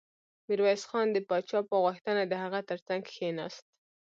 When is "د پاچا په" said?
1.13-1.75